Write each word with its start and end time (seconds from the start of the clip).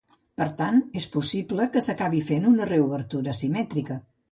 Per 0.41 0.45
tant, 0.61 0.79
és 1.01 1.05
possible 1.17 1.67
que 1.77 1.85
s’acabi 1.89 2.23
fent 2.33 2.49
una 2.55 2.69
reobertura 2.73 3.35
asimètrica. 3.37 4.03